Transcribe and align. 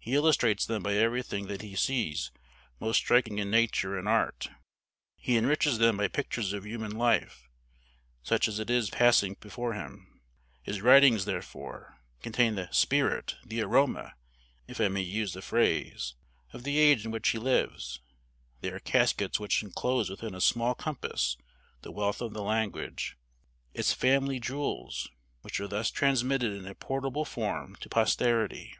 He 0.00 0.16
illustrates 0.16 0.66
them 0.66 0.82
by 0.82 0.94
everything 0.94 1.46
that 1.46 1.62
he 1.62 1.76
sees 1.76 2.32
most 2.80 2.96
striking 2.96 3.38
in 3.38 3.48
nature 3.48 3.96
and 3.96 4.08
art. 4.08 4.50
He 5.14 5.36
enriches 5.36 5.78
them 5.78 5.98
by 5.98 6.08
pictures 6.08 6.52
of 6.52 6.66
human 6.66 6.90
life, 6.98 7.48
such 8.24 8.48
as 8.48 8.58
it 8.58 8.70
is 8.70 8.90
passing 8.90 9.36
before 9.38 9.74
him. 9.74 10.20
His 10.64 10.80
writings, 10.82 11.26
therefore, 11.26 12.00
contain 12.22 12.56
the 12.56 12.70
spirit, 12.72 13.36
the 13.44 13.60
aroma, 13.62 14.14
if 14.66 14.80
I 14.80 14.88
may 14.88 15.02
use 15.02 15.32
the 15.32 15.40
phrase, 15.42 16.14
of 16.52 16.64
the 16.64 16.78
age 16.78 17.04
in 17.04 17.12
which 17.12 17.28
he 17.28 17.38
lives. 17.38 18.00
They 18.62 18.70
are 18.72 18.80
caskets 18.80 19.38
which 19.38 19.62
inclose 19.62 20.10
within 20.10 20.34
a 20.34 20.40
small 20.40 20.74
compass 20.74 21.36
the 21.82 21.92
wealth 21.92 22.20
of 22.20 22.32
the 22.34 22.42
language 22.42 23.16
its 23.74 23.92
family 23.92 24.40
jewels, 24.40 25.08
which 25.42 25.60
are 25.60 25.68
thus 25.68 25.92
transmitted 25.92 26.50
in 26.52 26.66
a 26.66 26.74
portable 26.74 27.24
form 27.24 27.76
to 27.76 27.88
posterity. 27.88 28.74